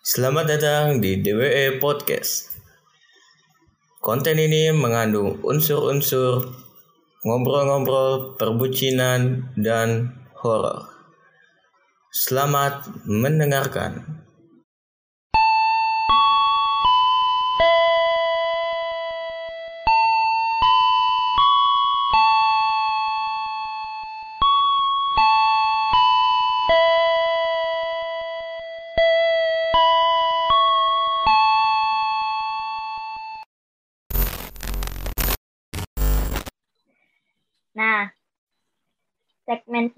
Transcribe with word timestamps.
Selamat 0.00 0.48
datang 0.48 0.96
di 0.96 1.20
DWE 1.20 1.76
Podcast. 1.76 2.56
Konten 4.00 4.40
ini 4.40 4.72
mengandung 4.72 5.44
unsur-unsur 5.44 6.56
ngobrol-ngobrol, 7.20 8.32
perbucinan, 8.40 9.52
dan 9.60 10.16
horor. 10.40 10.88
Selamat 12.08 12.88
mendengarkan. 13.04 14.24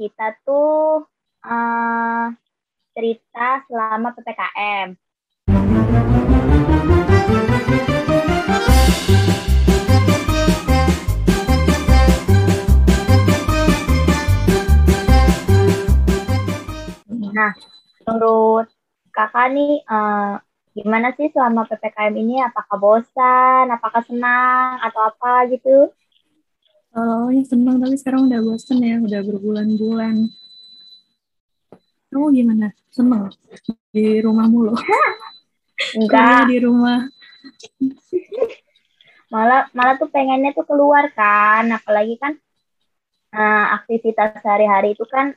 Kita 0.02 0.34
tuh 0.42 1.06
eh, 1.46 2.26
cerita 2.90 3.62
selama 3.70 4.10
PPKM. 4.18 4.98
Nah, 17.32 17.54
menurut 18.02 18.66
kakak 19.14 19.54
nih, 19.54 19.86
eh, 19.86 20.34
gimana 20.74 21.14
sih 21.14 21.30
selama 21.30 21.70
PPKM 21.70 22.14
ini? 22.18 22.42
Apakah 22.42 22.74
bosan, 22.82 23.70
apakah 23.70 24.02
senang, 24.02 24.82
atau 24.82 25.14
apa 25.14 25.46
gitu? 25.46 25.94
Awalnya 26.92 27.44
senang 27.48 27.80
tapi 27.80 27.96
sekarang 27.96 28.28
udah 28.28 28.40
bosen 28.44 28.84
ya, 28.84 29.00
udah 29.00 29.20
berbulan-bulan. 29.24 30.28
Kamu 32.12 32.28
gimana? 32.36 32.68
Seneng 32.92 33.32
di 33.88 34.20
rumah 34.20 34.44
mulu? 34.44 34.76
Enggak, 35.96 36.52
di 36.52 36.60
rumah. 36.60 37.08
malah 39.32 39.64
malah 39.72 39.96
tuh 39.96 40.12
pengennya 40.12 40.52
tuh 40.52 40.68
keluar 40.68 41.08
kan, 41.16 41.64
apalagi 41.72 42.20
kan 42.20 42.36
eh, 43.32 43.66
aktivitas 43.80 44.44
sehari-hari 44.44 44.92
itu 44.92 45.08
kan 45.08 45.32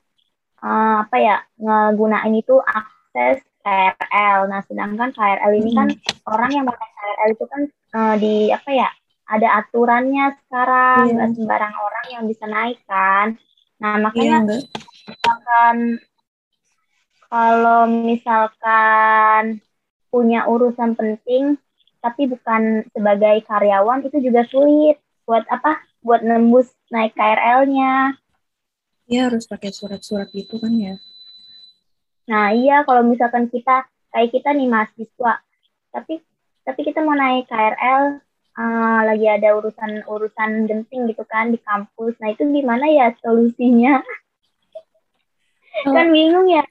eh, 0.60 0.96
apa 1.08 1.16
ya 1.16 1.36
ngegunain 1.56 2.36
itu 2.36 2.60
akses 2.60 3.40
KRL. 3.64 4.52
Nah, 4.52 4.60
sedangkan 4.68 5.16
KRL 5.16 5.52
ini 5.56 5.72
kan 5.72 5.88
orang 6.28 6.52
yang 6.52 6.66
pakai 6.68 6.90
KRL 6.92 7.30
itu 7.32 7.46
kan 7.48 7.62
eh, 7.72 8.16
di 8.20 8.34
apa 8.52 8.70
ya 8.76 8.92
ada 9.26 9.66
aturannya 9.66 10.38
sekarang, 10.46 11.18
nggak 11.18 11.30
sembarang 11.34 11.76
orang 11.76 12.06
yang 12.14 12.24
bisa 12.30 12.46
naik 12.46 12.78
kan. 12.86 13.38
Nah, 13.82 13.98
makanya 14.00 14.62
misalkan 15.06 15.78
kalau 17.26 17.82
misalkan 17.90 19.60
punya 20.14 20.48
urusan 20.48 20.96
penting 20.96 21.60
tapi 22.00 22.30
bukan 22.30 22.86
sebagai 22.94 23.42
karyawan 23.50 24.06
itu 24.06 24.22
juga 24.22 24.46
sulit 24.46 25.02
buat 25.26 25.42
apa? 25.50 25.82
Buat 26.06 26.22
nembus 26.22 26.70
naik 26.94 27.18
KRL-nya. 27.18 28.14
Iya 29.10 29.34
harus 29.34 29.50
pakai 29.50 29.74
surat-surat 29.74 30.30
gitu 30.30 30.62
kan 30.62 30.74
ya. 30.78 31.02
Nah, 32.30 32.54
iya 32.54 32.86
kalau 32.86 33.02
misalkan 33.06 33.50
kita 33.50 33.90
kayak 34.14 34.30
kita 34.34 34.54
nih 34.54 34.70
mahasiswa, 34.70 35.42
tapi 35.90 36.22
tapi 36.66 36.82
kita 36.82 37.02
mau 37.02 37.18
naik 37.18 37.50
KRL 37.50 38.22
eh, 38.56 39.02
lagi 39.04 39.28
ada 39.28 39.50
urusan-urusan 39.60 40.68
genting 40.70 41.02
gitu 41.12 41.24
kan 41.28 41.52
di 41.52 41.60
kampus. 41.60 42.16
Nah, 42.22 42.30
itu 42.32 42.44
gimana 42.48 42.86
ya 42.88 43.12
solusinya? 43.20 44.00
Oh, 45.86 45.92
Kan 45.92 46.08
bingung 46.12 46.48
ya. 46.48 46.64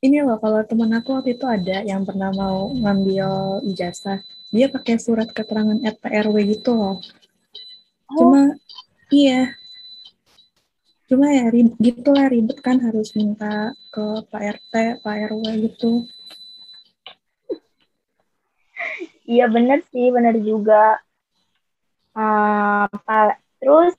ini 0.00 0.24
loh 0.24 0.40
kalau 0.40 0.64
teman 0.64 0.96
aku 0.96 1.12
waktu 1.12 1.36
itu 1.36 1.44
ada 1.44 1.84
yang 1.84 2.08
pernah 2.08 2.32
mau 2.32 2.72
ngambil 2.72 3.60
ijazah, 3.68 4.24
dia 4.48 4.72
pakai 4.72 4.96
surat 4.96 5.28
keterangan 5.28 5.76
RT 5.76 6.04
RW 6.24 6.36
gitu 6.56 6.72
loh. 6.72 6.96
Oh, 8.08 8.16
Cuma 8.16 8.56
iya, 9.12 9.52
cuma 11.04 11.26
ya 11.28 11.52
ribet 11.52 11.76
gitu 11.82 12.16
lah 12.16 12.32
ribet 12.32 12.58
kan 12.64 12.80
harus 12.80 13.12
minta 13.12 13.76
ke 13.92 14.24
Pak 14.30 14.42
RT, 14.56 14.74
Pak 15.04 15.16
RW 15.36 15.44
gitu. 15.68 16.08
Iya 19.30 19.46
bener 19.54 19.78
sih, 19.90 20.06
bener 20.10 20.34
juga. 20.42 20.98
Apa- 22.10 23.38
terus 23.62 23.94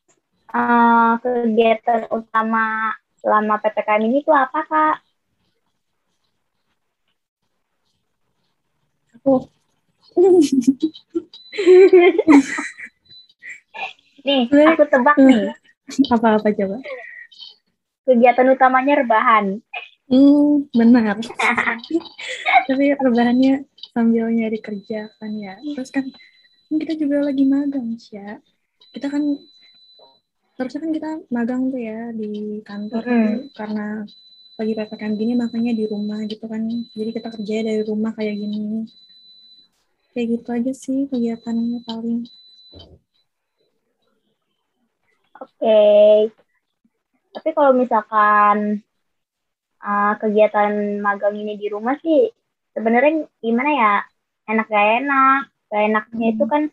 eh, 0.52 1.12
kegiatan 1.24 2.12
utama 2.12 2.92
selama 3.24 3.56
PPKM 3.64 4.04
ini 4.04 4.20
tuh 4.28 4.36
apa, 4.36 4.60
Kak? 4.68 4.96
Aku 9.22 9.34
Nih, 14.22 14.46
aku 14.70 14.86
tebak 14.86 15.18
nih, 15.18 15.50
apa-apa 16.14 16.50
coba? 16.54 16.78
kegiatan 18.06 18.48
utamanya 18.52 19.02
rebahan. 19.02 19.64
Hmm, 20.12 20.68
benar. 20.76 21.16
Tapi 22.68 22.86
rebahannya 23.00 23.64
sambil 23.92 24.32
nyari 24.32 24.60
kerja 24.60 25.12
kan 25.20 25.32
ya. 25.36 25.60
Terus 25.60 25.92
kan 25.92 26.06
kan 26.72 26.76
kita 26.80 26.94
juga 26.96 27.28
lagi 27.28 27.44
magang 27.44 27.96
sih 28.00 28.16
ya. 28.16 28.40
Kita 28.92 29.08
kan 29.12 29.24
harusnya 30.60 30.80
kan 30.84 30.92
kita 30.94 31.10
magang 31.32 31.72
tuh 31.72 31.82
ya 31.82 32.12
di 32.14 32.62
kantor 32.62 33.02
tuh, 33.02 33.50
karena 33.56 34.06
lagi 34.60 34.74
ppkm 34.78 35.14
gini 35.18 35.34
makanya 35.34 35.74
di 35.74 35.86
rumah 35.88 36.22
gitu 36.28 36.46
kan. 36.48 36.64
Jadi 36.96 37.10
kita 37.12 37.28
kerja 37.34 37.56
dari 37.66 37.82
rumah 37.84 38.12
kayak 38.16 38.36
gini. 38.40 38.86
Kayak 40.12 40.28
gitu 40.38 40.50
aja 40.52 40.72
sih 40.76 41.00
kegiatannya 41.08 41.88
paling. 41.88 42.28
Oke. 45.40 45.82
Tapi 47.32 47.50
kalau 47.56 47.72
misalkan 47.72 48.84
uh, 49.82 50.14
kegiatan 50.20 51.00
magang 51.00 51.40
ini 51.40 51.56
di 51.56 51.72
rumah 51.72 51.96
sih 52.04 52.28
sebenarnya 52.76 53.28
gimana 53.44 53.72
ya? 53.82 53.94
Enak 54.52 54.66
gak 54.72 54.88
enak. 55.02 55.42
Gak 55.72 55.82
enaknya 55.90 56.26
itu 56.36 56.44
kan 56.52 56.64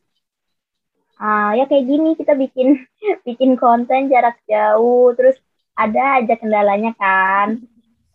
uh, 1.23 1.51
ya 1.59 1.65
kayak 1.71 1.87
gini 1.91 2.11
kita 2.19 2.33
bikin 2.39 2.69
bikin 3.27 3.51
konten 3.59 4.11
jarak 4.13 4.37
jauh 4.51 5.15
terus 5.19 5.37
ada 5.79 6.23
aja 6.23 6.35
kendalanya 6.41 6.93
kan. 6.99 7.63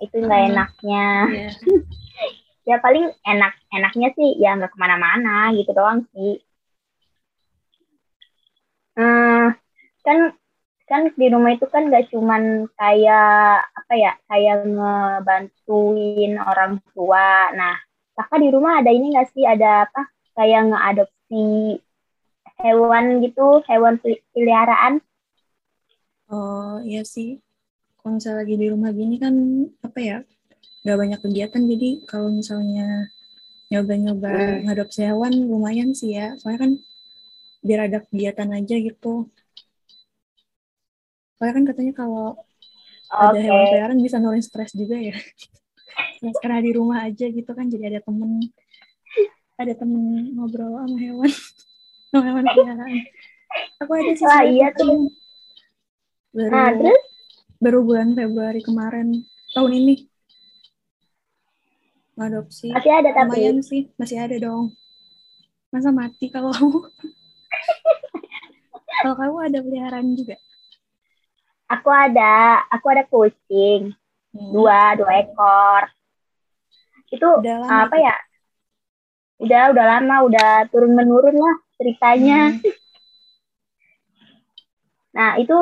Itu 0.04 0.16
nggak 0.24 0.42
Hmm. 0.42 0.50
enaknya. 0.52 1.06
Iya. 1.32 1.50
Ya 2.64 2.80
paling 2.80 3.12
enak 3.28 3.60
enaknya 3.76 4.08
sih 4.16 4.40
ya 4.40 4.56
nggak 4.56 4.72
ke 4.72 4.78
mana-mana 4.80 5.52
gitu 5.52 5.76
doang 5.76 6.08
sih. 6.16 6.40
Eh, 8.96 9.46
kan 10.06 10.18
kan 10.90 11.02
di 11.20 11.28
rumah 11.34 11.52
itu 11.58 11.66
kan 11.74 11.90
gak 11.90 12.12
cuman 12.14 12.70
kayak 12.78 13.66
apa 13.94 14.02
ya 14.10 14.18
kayak 14.26 14.58
ngebantuin 14.74 16.34
orang 16.42 16.82
tua. 16.98 17.54
Nah, 17.54 17.78
kakak 18.18 18.42
di 18.42 18.50
rumah 18.50 18.82
ada 18.82 18.90
ini 18.90 19.14
gak 19.14 19.30
sih 19.38 19.46
ada 19.46 19.86
apa 19.86 20.10
kayak 20.34 20.74
ngeadopsi 20.74 21.46
hewan 22.66 23.06
gitu, 23.22 23.62
hewan 23.70 23.94
peli- 24.02 24.26
peliharaan? 24.34 24.94
Oh 26.38 26.74
iya 26.90 27.02
sih. 27.14 27.30
Kalau 27.98 28.12
misalnya 28.18 28.40
lagi 28.42 28.56
di 28.62 28.68
rumah 28.74 28.92
gini 29.00 29.16
kan 29.24 29.36
apa 29.88 30.00
ya? 30.10 30.18
Gak 30.88 30.98
banyak 31.02 31.20
kegiatan 31.26 31.64
jadi 31.72 31.90
kalau 32.12 32.30
misalnya 32.40 32.86
nyoba-nyoba 33.72 34.30
Hmm. 34.30 34.64
ngadopsi 34.66 35.00
hewan 35.10 35.34
lumayan 35.52 35.92
sih 36.00 36.12
ya. 36.20 36.28
Soalnya 36.40 36.62
kan 36.66 36.74
biar 37.68 37.80
ada 37.88 38.00
kegiatan 38.08 38.50
aja 38.60 38.76
gitu. 38.88 39.14
Soalnya 41.38 41.56
kan 41.58 41.66
katanya 41.70 41.94
kalau 42.02 42.26
ada 43.14 43.38
Oke. 43.38 43.46
hewan 43.46 43.62
peliharaan 43.70 44.00
bisa 44.02 44.18
nurin 44.18 44.42
stres 44.42 44.74
juga 44.74 44.98
ya. 44.98 45.14
Stres 46.18 46.38
karena 46.42 46.58
di 46.60 46.72
rumah 46.74 47.06
aja 47.06 47.30
gitu 47.30 47.52
kan 47.54 47.70
jadi 47.70 47.94
ada 47.94 48.00
temen. 48.02 48.42
Ada 49.54 49.74
temen 49.78 50.34
ngobrol 50.34 50.74
sama 50.82 50.98
hewan. 50.98 51.30
Sama 52.10 52.24
hewan 52.30 52.46
peliharaan. 52.46 53.00
Aku 53.82 53.92
ada 53.94 54.12
sih 54.14 54.22
sebenarnya 54.22 54.50
iya 54.50 54.68
tuh. 54.74 55.10
Baru 56.34 56.50
Nah, 56.54 56.70
terus? 56.74 57.02
baru 57.58 57.80
bulan 57.86 58.10
Februari 58.14 58.62
kemarin. 58.62 59.22
Tahun 59.54 59.72
ini. 59.74 59.96
Adopsi 62.14 62.70
masih 62.70 62.94
ada 62.94 63.10
tapi? 63.14 63.42
Lumayan 63.42 63.58
sih 63.66 63.90
masih 63.98 64.18
ada 64.22 64.38
dong. 64.38 64.74
Masa 65.70 65.90
mati 65.90 66.30
kalau 66.30 66.54
kamu? 66.54 66.80
Kalau 69.04 69.16
kamu 69.20 69.38
ada 69.52 69.60
peliharaan 69.60 70.16
juga 70.16 70.38
aku 71.74 71.90
ada, 71.90 72.64
aku 72.70 72.86
ada 72.94 73.04
kucing 73.06 73.94
Hmm. 74.34 74.50
dua, 74.50 74.98
dua 74.98 75.22
ekor. 75.22 75.84
itu 77.08 77.22
Udah 77.22 77.58
lama 77.62 77.86
apa 77.86 77.96
ya? 78.02 78.16
Udah 79.38 79.70
udah 79.70 79.86
lama, 79.86 80.16
udah 80.26 80.50
turun 80.74 80.98
menurun 80.98 81.38
lah 81.38 81.56
ceritanya. 81.78 82.50
Hmm. 82.50 82.62
Nah, 85.14 85.38
itu 85.38 85.54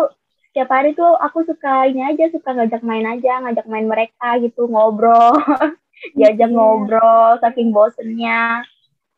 setiap 0.47 0.71
hari 0.71 0.95
tuh 0.95 1.11
aku 1.19 1.43
suka 1.43 1.83
ini 1.91 1.99
aja, 2.07 2.31
suka 2.31 2.55
ngajak 2.55 2.79
main 2.87 3.03
aja, 3.03 3.43
ngajak 3.43 3.67
main 3.67 3.83
mereka 3.83 4.39
gitu, 4.39 4.63
ngobrol. 4.71 5.35
Diajak 6.15 6.47
Iya. 6.47 6.55
ngobrol, 6.55 7.35
saking 7.43 7.75
bosennya. 7.75 8.63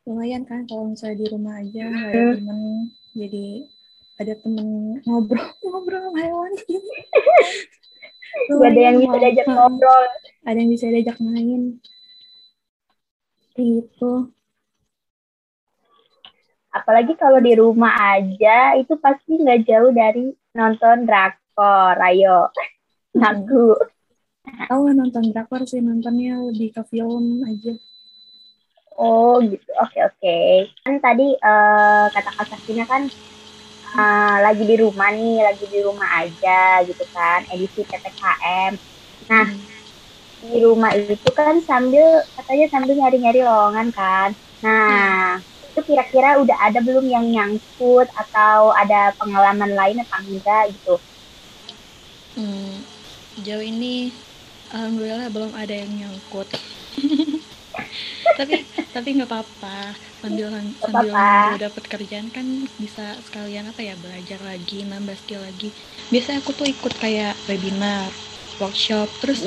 lumayan 0.04 0.44
kan 0.44 0.68
kalau 0.68 0.92
misalnya 0.92 1.16
di 1.16 1.28
rumah 1.32 1.64
aja 1.64 1.80
nggak 1.80 2.10
ada 2.12 2.12
Hmm. 2.12 2.34
temen 2.36 2.60
jadi 3.16 3.48
ada 4.22 4.34
temen 4.38 5.00
ngobrol 5.06 5.48
ngobrol 5.66 6.02
sama 6.10 6.20
hewan 6.22 6.52
ada 8.64 8.80
yang 8.82 8.98
bisa 8.98 9.16
diajak 9.22 9.48
ngobrol. 9.48 10.04
ada 10.46 10.58
yang 10.58 10.72
bisa 10.72 10.86
diajak 10.90 11.18
main 11.22 11.62
gitu 13.54 14.34
Apalagi 16.74 17.14
kalau 17.14 17.38
di 17.38 17.54
rumah 17.54 17.94
aja, 18.18 18.74
itu 18.82 18.98
pasti 18.98 19.38
nggak 19.38 19.62
jauh 19.62 19.94
dari 19.94 20.34
nonton 20.58 21.06
drakor. 21.06 21.94
Ayo, 22.02 22.50
aku. 23.30 23.78
tahu 24.44 24.90
nggak 24.90 24.98
nonton 24.98 25.24
drakor 25.30 25.62
sih 25.70 25.80
nontonnya 25.86 26.36
lebih 26.50 26.76
ke 26.76 26.82
film 26.90 27.46
aja 27.48 27.78
Oh 29.00 29.42
gitu, 29.42 29.72
oke 29.82 30.00
oke. 30.06 30.38
Kan 30.86 31.02
tadi 31.02 31.34
eh, 31.34 32.06
kata 32.14 32.30
Kak 32.30 32.46
Sakina 32.46 32.86
kan 32.86 33.10
eh, 33.98 34.36
lagi 34.46 34.64
di 34.70 34.76
rumah 34.84 35.10
nih, 35.20 35.36
lagi 35.48 35.66
di 35.74 35.80
rumah 35.88 36.10
aja 36.22 36.84
gitu 36.88 37.04
kan, 37.16 37.40
edisi 37.54 37.80
PPKM. 37.90 38.74
Nah, 39.32 39.46
di 40.52 40.58
rumah 40.66 40.92
itu 40.98 41.30
kan 41.40 41.56
sambil, 41.70 42.06
katanya 42.38 42.66
sambil 42.74 42.94
nyari-nyari 43.00 43.40
lowongan 43.48 43.90
kan. 44.00 44.30
Nah, 44.66 45.40
itu 45.68 45.80
kira-kira 45.90 46.30
udah 46.44 46.58
ada 46.68 46.80
belum 46.88 47.06
yang 47.16 47.26
nyangkut 47.34 48.08
atau 48.22 48.60
ada 48.82 49.16
pengalaman 49.20 49.72
lain 49.80 49.98
apa 50.06 50.16
enggak 50.26 50.64
gitu? 50.78 50.96
Hmm, 52.34 52.82
jauh 53.46 53.62
ini 53.64 54.10
alhamdulillah 54.74 55.30
belum 55.34 55.52
ada 55.54 55.74
yang 55.74 55.92
nyangkut. 56.00 56.48
tapi 58.38 58.66
tapi 58.94 59.08
nggak 59.18 59.30
apa-apa. 59.30 59.98
Sambil 60.22 60.48
sambil 60.80 61.10
nunggu 61.12 61.58
dapat 61.60 61.84
kerjaan 61.90 62.28
kan 62.32 62.46
bisa 62.80 63.18
sekalian 63.26 63.70
apa 63.70 63.82
ya 63.84 63.96
belajar 63.98 64.40
lagi 64.42 64.86
nambah 64.88 65.16
skill 65.20 65.44
lagi. 65.44 65.70
Biasanya 66.10 66.40
aku 66.42 66.52
tuh 66.56 66.68
ikut 66.70 66.94
kayak 66.98 67.36
webinar, 67.50 68.10
workshop, 68.62 69.10
terus 69.20 69.44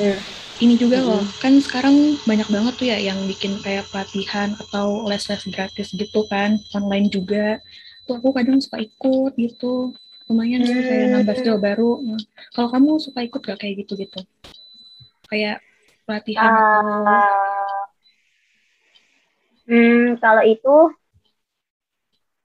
ini 0.56 0.74
juga 0.80 1.04
loh 1.04 1.20
kan 1.40 1.60
sekarang 1.60 2.16
banyak 2.24 2.48
banget 2.48 2.72
tuh 2.80 2.86
ya 2.88 2.96
yang 2.96 3.20
bikin 3.28 3.60
kayak 3.60 3.84
pelatihan 3.92 4.56
atau 4.56 5.04
les-les 5.04 5.42
gratis 5.52 5.92
gitu 5.92 6.24
kan 6.28 6.56
online 6.72 7.08
juga. 7.12 7.60
Tuh 8.08 8.16
aku 8.16 8.32
kadang 8.32 8.62
suka 8.62 8.80
ikut 8.80 9.32
gitu. 9.36 9.92
Lumayan 10.26 10.66
sih 10.66 10.82
kayak 10.82 11.06
nambah 11.14 11.38
skill 11.38 11.58
baru. 11.62 12.02
Nah, 12.02 12.18
kalau 12.50 12.68
kamu 12.74 12.90
suka 12.98 13.22
ikut 13.22 13.40
gak 13.46 13.62
kayak 13.62 13.86
gitu 13.86 13.94
gitu 13.94 14.20
kayak 15.26 15.58
pelatihan 16.06 16.54
atau 16.54 17.02
Ah, 17.06 17.55
hmm, 19.66 20.18
kalau 20.22 20.42
itu 20.46 20.76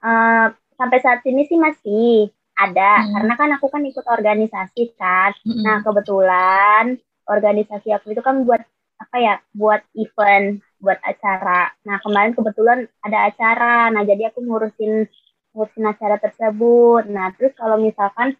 eh, 0.03 0.47
sampai 0.77 0.99
saat 1.01 1.21
ini 1.29 1.45
sih 1.45 1.57
masih 1.61 2.29
ada 2.57 3.01
Hmm. 3.01 3.11
karena 3.17 3.33
kan 3.39 3.49
aku 3.57 3.67
kan 3.73 3.81
ikut 3.85 4.05
organisasi 4.05 4.93
kan. 4.97 5.33
Mm-mm. 5.45 5.63
Nah 5.65 5.77
kebetulan 5.81 6.97
organisasi 7.25 7.89
aku 7.95 8.13
itu 8.13 8.21
kan 8.21 8.45
buat 8.45 8.61
apa 9.01 9.17
ya? 9.17 9.35
Buat 9.53 9.81
event, 9.97 10.61
buat 10.77 10.99
acara. 11.01 11.73
Nah 11.87 11.97
kemarin 12.05 12.33
kebetulan 12.37 12.85
ada 13.01 13.29
acara. 13.29 13.89
Nah 13.89 14.05
jadi 14.05 14.29
aku 14.29 14.45
ngurusin 14.45 15.09
ngurusin 15.53 15.85
acara 15.89 16.21
tersebut. 16.21 17.09
Nah 17.09 17.33
terus 17.37 17.53
kalau 17.57 17.81
misalkan 17.81 18.37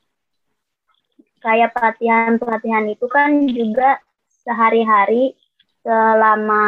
kayak 1.42 1.74
pelatihan 1.74 2.38
pelatihan 2.38 2.86
itu 2.86 3.06
kan 3.10 3.50
juga 3.50 3.98
sehari-hari 4.46 5.34
selama 5.84 6.64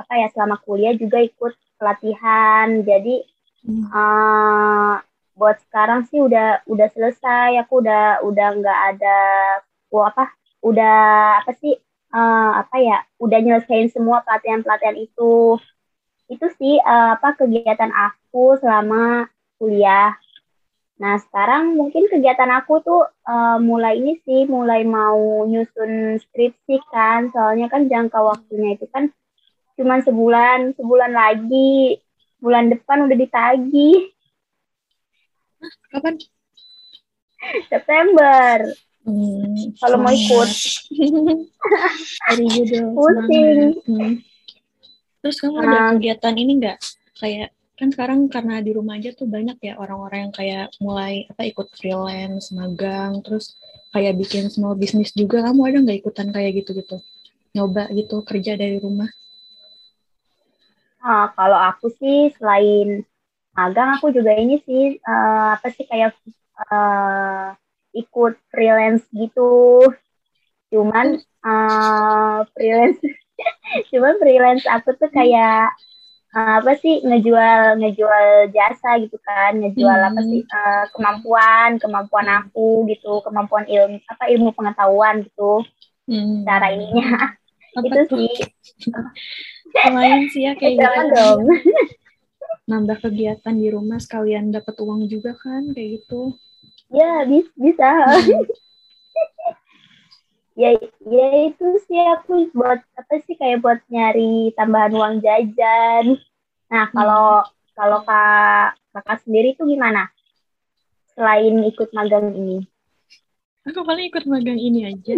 apa 0.00 0.12
ya 0.20 0.28
selama 0.34 0.56
kuliah 0.64 0.94
juga 0.96 1.18
ikut 1.22 1.52
pelatihan. 1.78 2.82
Jadi 2.84 3.24
Hmm. 3.66 3.84
eh, 3.92 4.94
buat 5.38 5.56
sekarang 5.68 6.06
sih 6.08 6.18
udah 6.22 6.64
udah 6.70 6.88
selesai. 6.94 7.58
Aku 7.66 7.82
udah 7.84 8.22
udah 8.24 8.48
nggak 8.58 8.80
ada 8.94 9.18
wah 9.92 10.08
apa 10.10 10.24
udah 10.64 10.98
apa 11.44 11.52
sih 11.60 11.74
eh, 12.14 12.50
apa 12.62 12.76
ya 12.80 12.98
udah 13.20 13.38
nyelesain 13.44 13.88
semua 13.92 14.22
pelatihan 14.24 14.62
pelatihan 14.64 14.96
itu. 14.96 15.58
Itu 16.28 16.46
sih 16.58 16.78
eh, 16.80 17.10
apa 17.16 17.34
kegiatan 17.38 17.92
aku 17.92 18.56
selama 18.62 19.28
kuliah 19.58 20.14
nah 20.98 21.14
sekarang 21.16 21.78
mungkin 21.78 22.10
kegiatan 22.10 22.50
aku 22.58 22.82
tuh 22.82 23.02
eh, 23.06 23.58
mulai 23.62 23.96
ini 23.96 24.18
sih 24.22 24.44
mulai 24.44 24.82
mau 24.82 25.46
nyusun 25.46 26.18
skripsi 26.18 26.82
kan 26.90 27.30
soalnya 27.30 27.70
kan 27.70 27.86
jangka 27.86 28.18
waktunya 28.18 28.74
itu 28.74 28.90
kan 28.90 29.06
cuman 29.78 30.02
sebulan 30.02 30.74
sebulan 30.74 31.14
lagi 31.14 32.02
bulan 32.38 32.66
depan 32.66 33.06
udah 33.06 33.14
ditagih 33.14 34.10
kapan 35.90 36.14
September 37.66 38.66
Hmm, 39.08 39.72
kalau 39.80 40.04
mau 40.04 40.12
ikut 40.12 40.50
Pusing. 42.92 43.58
Hmm. 43.88 44.20
Terus 45.24 45.40
kamu 45.40 45.56
ada 45.64 45.78
Ah. 45.80 45.88
kegiatan 45.96 46.34
ini 46.36 46.52
nggak? 46.60 46.76
Kayak 47.16 47.56
kan 47.78 47.88
sekarang 47.94 48.26
karena 48.26 48.58
di 48.58 48.74
rumah 48.74 48.98
aja 48.98 49.14
tuh 49.14 49.30
banyak 49.30 49.54
ya 49.62 49.78
orang-orang 49.78 50.28
yang 50.28 50.34
kayak 50.34 50.66
mulai 50.82 51.30
apa 51.30 51.46
ikut 51.46 51.70
freelance, 51.78 52.50
magang, 52.50 53.22
terus 53.22 53.54
kayak 53.94 54.18
bikin 54.18 54.50
small 54.50 54.74
business 54.74 55.14
juga. 55.14 55.46
Kamu 55.46 55.62
ada 55.62 55.78
nggak 55.86 55.98
ikutan 56.02 56.28
kayak 56.34 56.58
gitu-gitu? 56.58 56.98
Nyoba 57.54 57.86
gitu 57.94 58.26
kerja 58.26 58.58
dari 58.58 58.82
rumah? 58.82 59.06
Ah, 60.98 61.30
kalau 61.38 61.54
aku 61.54 61.94
sih 62.02 62.34
selain 62.34 63.06
magang 63.54 63.94
aku 63.98 64.10
juga 64.10 64.34
ini 64.34 64.58
sih 64.66 64.98
eh, 64.98 65.48
apa 65.54 65.70
sih 65.70 65.86
kayak 65.86 66.14
eh, 66.70 67.48
ikut 67.94 68.34
freelance 68.50 69.06
gitu 69.14 69.82
cuman 70.70 71.18
eh, 71.22 72.38
freelance 72.54 72.98
cuman 73.90 74.14
freelance 74.18 74.66
aku 74.66 74.94
tuh 74.98 75.10
kayak 75.10 75.74
apa 76.28 76.76
sih 76.76 77.00
ngejual 77.00 77.80
ngejual 77.80 78.52
jasa 78.52 79.00
gitu 79.00 79.16
kan 79.24 79.56
ngejual 79.58 79.96
apa 80.12 80.20
Hmm. 80.20 80.28
sih 80.28 80.40
eh, 80.44 80.84
kemampuan 80.92 81.70
kemampuan 81.80 82.28
aku 82.28 82.84
gitu 82.92 83.24
kemampuan 83.24 83.64
ilmu 83.64 83.96
apa 84.06 84.24
ilmu 84.28 84.50
pengetahuan 84.52 85.24
gitu 85.24 85.64
Hmm. 86.08 86.40
cara 86.48 86.72
ininya 86.72 87.36
Apa 87.76 87.84
itu 87.84 88.00
tuh? 88.08 88.16
sih 88.24 88.32
Lumayan 89.88 90.24
sih 90.32 90.48
ya 90.48 90.52
kayak 90.56 90.80
gitu. 90.80 91.04
dong 91.12 91.40
Nambah 92.68 93.00
kegiatan 93.00 93.56
di 93.56 93.68
rumah 93.72 93.96
sekalian 94.00 94.52
dapat 94.52 94.76
uang 94.80 95.08
juga 95.08 95.32
kan 95.36 95.72
kayak 95.72 96.04
gitu. 96.04 96.36
ya 96.92 97.24
bis- 97.28 97.52
bisa 97.56 97.88
Hmm. 97.88 98.44
Ya 100.58 100.74
ya 101.06 101.26
itu 101.46 101.66
sih 101.86 102.02
aku 102.18 102.50
buat 102.50 102.82
apa 102.98 103.14
sih 103.22 103.38
kayak 103.38 103.62
buat 103.62 103.78
nyari 103.86 104.50
tambahan 104.52 104.90
uang 104.90 105.14
jajan 105.22 106.18
nah 106.66 106.90
kalau 106.90 107.46
kalau 107.72 108.02
kak 108.02 108.74
kakak 108.90 109.22
sendiri 109.22 109.54
tuh 109.54 109.70
gimana 109.70 110.10
selain 111.14 111.54
ikut 111.64 111.94
magang 111.94 112.34
ini 112.34 112.66
Aku 113.68 113.84
paling 113.84 114.08
ikut 114.08 114.24
magang 114.24 114.56
ini 114.56 114.88
aja. 114.88 115.14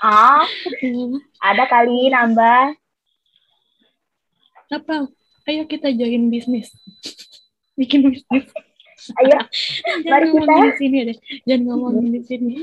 ah 0.00 0.46
Hmm. 0.80 1.18
ada 1.42 1.66
kali 1.66 2.06
nambah 2.08 2.72
Apa? 4.70 5.10
Ayo 5.44 5.66
kita 5.66 5.90
join 5.90 6.30
bisnis. 6.30 6.70
Bikin 7.78 8.06
bisnis. 8.06 8.46
ayo 9.18 9.34
Mari 10.06 10.30
kita. 10.30 10.54
di 10.62 10.72
sini 10.78 10.98
deh. 11.10 11.18
Jangan 11.42 11.62
ngomongin 11.66 12.06
di 12.14 12.20
sini. 12.22 12.54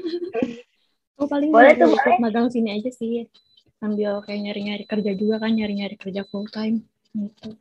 Aku 1.17 1.25
paling 1.25 1.49
Boleh 1.49 1.73
baru 1.73 1.81
tuh, 1.81 1.97
ikut 1.97 2.05
boleh. 2.05 2.19
magang 2.21 2.47
sini 2.53 2.69
aja 2.77 2.93
sih. 2.93 3.25
Sambil 3.81 4.21
kayak 4.21 4.41
nyari-nyari 4.45 4.85
kerja 4.85 5.11
juga 5.17 5.41
kan, 5.41 5.49
nyari-nyari 5.57 5.97
kerja 5.97 6.21
full 6.29 6.45
time. 6.53 6.85
Gitu. 7.17 7.57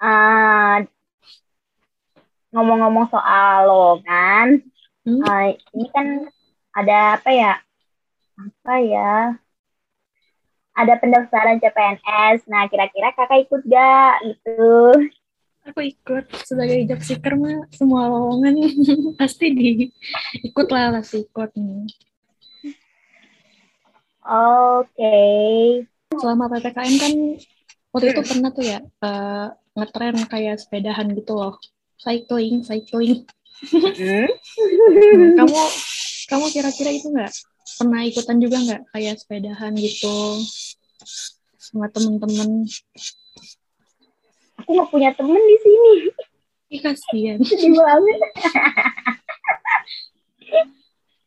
Ah, 0.00 0.80
ngomong-ngomong 2.54 3.10
soal 3.10 3.66
lowongan 3.66 4.62
Hmm? 5.00 5.24
ah, 5.24 5.48
ini 5.48 5.86
kan 5.96 6.28
ada 6.76 7.16
apa 7.16 7.30
ya 7.32 7.52
apa 8.36 8.74
ya 8.84 9.12
ada 10.76 10.94
pendaftaran 11.00 11.56
CPNS 11.56 12.44
nah 12.44 12.68
kira-kira 12.68 13.16
kakak 13.16 13.48
ikut 13.48 13.64
gak 13.64 14.12
gitu 14.28 14.92
Aku 15.80 15.88
ikut 15.96 16.28
sebagai 16.44 16.92
job 16.92 17.00
seeker 17.00 17.40
mah 17.40 17.64
semua 17.72 18.04
lowongan 18.04 18.52
pasti 19.16 19.48
di 19.48 19.88
ikut 20.44 20.68
lah 20.68 20.92
pasti 21.00 21.24
ikut. 21.24 21.56
Hmm. 21.56 21.88
Oke. 24.84 25.16
Selama 26.12 26.52
PPKM 26.52 26.94
kan 27.00 27.12
waktu 27.96 28.12
itu 28.12 28.22
pernah 28.28 28.52
tuh 28.52 28.60
ya 28.68 28.84
uh, 29.00 29.56
ngetren 29.72 30.20
kayak 30.28 30.60
sepedahan 30.60 31.16
gitu 31.16 31.32
loh. 31.32 31.56
Cycling, 31.96 32.60
cycling. 32.60 33.24
Hmm, 33.72 35.32
kamu 35.40 35.60
kamu 36.28 36.44
kira-kira 36.52 36.92
itu 36.92 37.08
nggak 37.08 37.32
pernah 37.80 38.04
ikutan 38.04 38.36
juga 38.36 38.60
nggak 38.60 38.82
kayak 38.92 39.16
sepedahan 39.16 39.72
gitu 39.80 40.44
sama 41.56 41.88
temen-temen? 41.88 42.68
Aku 44.70 44.78
nggak 44.78 44.94
punya 44.94 45.10
temen 45.18 45.34
di 45.34 45.58
sini. 45.66 45.94
Ih 46.70 46.78
kasihan. 46.78 47.42
Sedih 47.50 47.74
banget. 47.74 48.20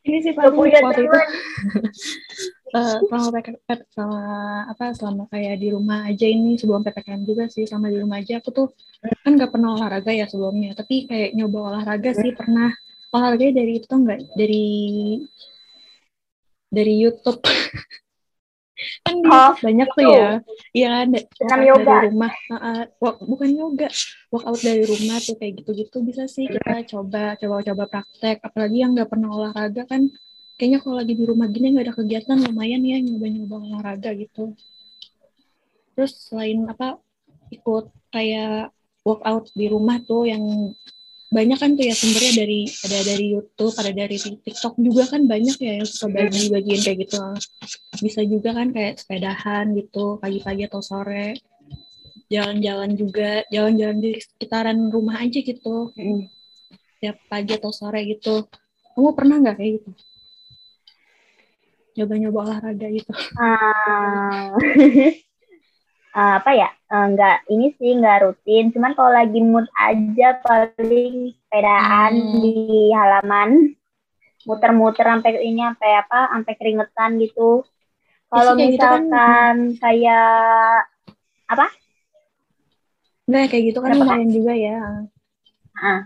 Ini 0.08 0.18
sih 0.24 0.32
paling 0.32 0.56
punya 0.56 0.80
waktu 0.80 1.04
itu 1.04 1.12
temen. 1.12 1.28
eh, 2.80 2.98
selama 3.04 3.28
PPKM 3.36 3.80
selama 3.92 4.24
apa 4.72 4.86
selama 4.96 5.24
kayak 5.28 5.60
di 5.60 5.76
rumah 5.76 6.08
aja 6.08 6.24
ini 6.24 6.56
sebelum 6.56 6.88
PPKM 6.88 7.28
juga 7.28 7.52
sih 7.52 7.68
sama 7.68 7.92
di 7.92 8.00
rumah 8.00 8.24
aja 8.24 8.40
aku 8.40 8.56
tuh 8.56 8.72
kan 9.28 9.36
nggak 9.36 9.52
pernah 9.52 9.76
olahraga 9.76 10.16
ya 10.16 10.24
sebelumnya 10.24 10.72
tapi 10.80 11.04
kayak 11.04 11.36
nyoba 11.36 11.76
olahraga 11.76 12.16
sih 12.16 12.32
pernah 12.32 12.72
olahraganya 13.12 13.60
dari 13.60 13.72
itu 13.84 13.92
enggak 13.92 14.20
dari 14.40 14.68
dari 16.72 16.94
YouTube 16.96 17.44
kan 19.04 19.16
Oh, 19.24 19.54
banyak 19.60 19.88
tuh 19.96 20.04
ya. 20.06 20.28
Iya 20.76 20.88
kan 20.94 21.08
workout 21.14 21.64
yoga. 21.66 21.86
dari 21.86 22.08
rumah. 22.12 22.34
Uh, 22.52 22.56
uh, 23.02 23.16
bukan 23.24 23.50
yoga 23.56 23.88
workout 24.30 24.60
dari 24.62 24.84
rumah 24.86 25.18
tuh 25.24 25.36
kayak 25.40 25.54
gitu-gitu 25.64 25.98
bisa 26.06 26.24
sih 26.30 26.46
kita 26.50 26.84
coba 26.90 27.36
coba-coba 27.40 27.84
praktek. 27.90 28.38
Apalagi 28.44 28.78
yang 28.84 28.92
nggak 28.94 29.10
pernah 29.10 29.30
olahraga 29.32 29.84
kan 29.88 30.10
kayaknya 30.58 30.80
kalau 30.86 30.96
lagi 31.02 31.14
di 31.18 31.26
rumah 31.26 31.48
gini 31.50 31.74
nggak 31.74 31.86
ada 31.90 31.96
kegiatan 31.98 32.38
lumayan 32.40 32.82
ya 32.86 32.98
nyoba-nyoba 33.02 33.56
olahraga 33.60 34.10
gitu. 34.14 34.54
Terus 35.94 36.12
selain 36.30 36.66
apa 36.70 36.98
ikut 37.54 37.90
kayak 38.10 38.74
workout 39.06 39.52
di 39.54 39.68
rumah 39.70 40.00
tuh 40.02 40.26
yang 40.26 40.42
banyak 41.34 41.58
kan 41.58 41.74
tuh 41.74 41.86
ya 41.90 41.96
sumbernya 41.98 42.46
dari 42.46 42.70
ada 42.70 43.00
dari 43.02 43.26
YouTube 43.34 43.74
ada 43.82 43.90
dari 43.90 44.18
TikTok 44.22 44.78
juga 44.78 45.04
kan 45.10 45.26
banyak 45.26 45.58
ya 45.58 45.74
yang 45.82 45.90
suka 45.90 46.08
bagi-bagiin 46.14 46.82
kayak 46.86 46.98
gitu. 47.10 47.18
Bisa 47.98 48.22
juga 48.22 48.54
kan 48.54 48.70
kayak 48.70 49.02
sepedahan 49.02 49.74
gitu 49.74 50.22
pagi-pagi 50.22 50.70
atau 50.70 50.86
sore. 50.86 51.34
Jalan-jalan 52.30 52.94
juga 52.94 53.42
jalan-jalan 53.50 53.98
di 53.98 54.12
sekitaran 54.22 54.78
rumah 54.94 55.26
aja 55.26 55.42
gitu. 55.42 55.90
Hmm. 55.98 56.30
tiap 57.04 57.20
pagi 57.28 57.52
atau 57.60 57.76
sore 57.76 58.00
gitu. 58.08 58.48
Kamu 58.96 59.12
pernah 59.12 59.36
nggak 59.44 59.60
kayak 59.60 59.72
gitu? 59.76 59.90
Coba-nyoba 62.00 62.40
olahraga 62.48 62.88
gitu? 62.88 63.12
Ah, 63.36 64.56
ah, 66.14 66.40
apa 66.42 66.52
ya? 66.54 66.70
Eh, 66.94 67.06
Nggak 67.14 67.38
ini 67.54 67.68
sih 67.78 67.92
nggak 68.00 68.18
rutin. 68.24 68.70
Cuman 68.74 68.92
kalau 68.98 69.12
lagi 69.14 69.40
mood 69.42 69.68
aja 69.76 70.40
paling 70.42 71.34
sepedaan 71.34 72.12
Hmm. 72.14 72.42
di 72.42 72.54
halaman, 72.94 73.50
muter-muter 74.48 75.06
sampai 75.06 75.42
ini 75.42 75.62
sampai 75.62 75.92
apa? 76.00 76.20
Sampai 76.34 76.54
keringetan 76.58 77.12
gitu. 77.22 77.66
Kalau 78.34 78.58
kayak 78.58 78.72
gitu 78.74 78.86
kan. 78.86 79.04
misalkan 79.04 79.56
kayak 79.78 80.34
nggak 83.24 83.46
kayak 83.50 83.64
gitu 83.72 83.80
kan 83.80 83.96
lumayan 83.96 84.30
juga 84.30 84.54
ya 84.58 84.78
ah, 85.80 86.02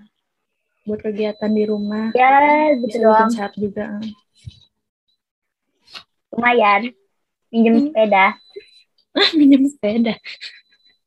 buat 0.86 1.00
kegiatan 1.02 1.52
di 1.52 1.64
rumah 1.66 2.14
ya 2.14 2.72
bisa 2.78 2.96
gitu 2.96 2.98
doang, 3.04 3.28
bikin 3.28 3.36
sehat 3.36 3.54
juga 3.58 3.86
lumayan. 6.32 6.82
Minjem 7.48 7.80
Hmm. 7.80 7.84
sepeda, 7.90 8.26
minjem 9.38 9.64
sepeda 9.70 10.16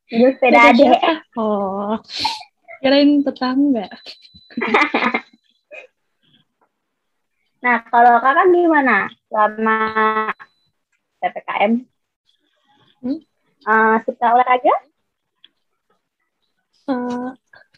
minjem 0.09 0.31
sepeda 0.37 0.61
siapa? 0.77 1.13
oh 1.37 1.97
kirain 2.81 3.21
tetangga 3.25 3.87
Nah, 7.61 7.85
kalau 7.93 8.17
kakak 8.25 8.57
gimana 8.57 9.05
selama 9.29 9.77
ppkm? 11.21 11.85
Hmm? 13.05 13.21
Eh, 13.69 13.97
suka 14.09 14.27
olahraga? 14.33 14.75
Eh, 16.89 17.29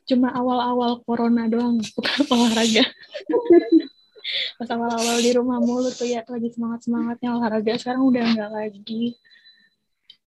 cuma 0.08 0.28
awal-awal 0.34 0.98
corona 1.06 1.46
doang 1.46 1.78
bukan 1.94 2.18
olahraga 2.34 2.84
pas 4.58 4.68
awal-awal 4.70 5.18
di 5.22 5.30
rumah 5.34 5.58
mulu 5.62 5.90
tuh 5.94 6.06
ya 6.10 6.26
lagi 6.26 6.50
semangat-semangatnya 6.54 7.28
olahraga 7.38 7.78
sekarang 7.78 8.02
udah 8.10 8.22
nggak 8.34 8.50
lagi 8.50 9.14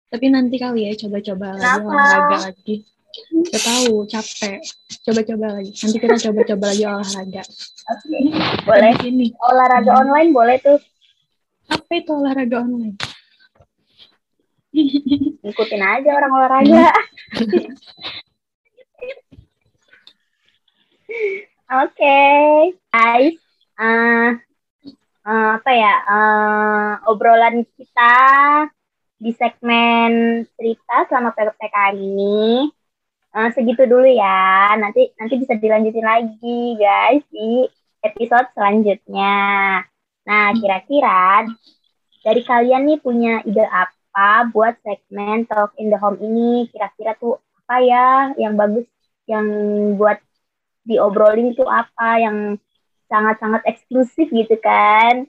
tapi 0.08 0.26
nanti 0.28 0.56
kali 0.56 0.84
ya 0.84 0.92
coba-coba 0.98 1.46
lagi 1.54 1.80
olahraga 1.80 2.36
lagi 2.46 2.76
Gak 3.48 3.62
tahu 3.62 4.04
capek 4.04 4.60
coba-coba 5.02 5.46
lagi 5.56 5.72
nanti 5.74 5.96
kita 5.98 6.16
coba-coba 6.22 6.64
lagi 6.68 6.84
olahraga 6.84 7.42
Boleh. 8.62 8.92
Sini 9.00 9.26
Olahraga 9.40 9.90
Hmm. 9.90 10.00
online 10.02 10.30
boleh 10.30 10.56
tuh. 10.58 10.78
apa 11.68 11.92
itu 11.94 12.10
olahraga 12.10 12.56
online 12.60 12.96
Ikutin 15.48 15.80
aja 15.80 16.10
orang 16.12 16.30
olahraga. 16.30 16.92
Oke, 21.68 22.18
guys. 22.88 23.36
Eh, 23.78 24.30
eh, 25.24 25.48
apa 25.54 25.70
ya? 25.72 25.94
eh, 26.04 26.92
obrolan 27.06 27.64
kita 27.70 28.14
di 29.18 29.34
segmen 29.34 30.42
cerita 30.54 31.10
selama 31.10 31.34
PPKM 31.34 31.94
ini 31.98 32.70
eh, 33.34 33.50
segitu 33.54 33.84
dulu 33.84 34.06
ya. 34.06 34.74
Nanti 34.78 35.10
nanti 35.18 35.34
bisa 35.38 35.54
dilanjutin 35.58 36.06
lagi, 36.06 36.60
guys, 36.78 37.22
di 37.28 37.66
episode 38.02 38.48
selanjutnya. 38.54 39.36
Nah, 40.28 40.46
kira-kira 40.56 41.48
dari 42.22 42.42
kalian 42.44 42.82
nih 42.86 42.98
punya 43.00 43.40
ide 43.42 43.64
apa 43.64 44.48
buat 44.52 44.76
segmen 44.82 45.46
Talk 45.48 45.74
in 45.80 45.90
the 45.90 45.98
Home 45.98 46.20
ini? 46.22 46.68
Kira-kira 46.70 47.18
tuh 47.18 47.38
apa 47.64 47.76
ya 47.84 48.08
yang 48.40 48.54
bagus 48.54 48.86
yang 49.28 49.46
buat 50.00 50.18
diobrolin 50.88 51.52
itu 51.52 51.64
apa 51.68 52.16
yang 52.22 52.56
sangat-sangat 53.08 53.62
eksklusif 53.68 54.28
gitu 54.32 54.56
kan? 54.60 55.28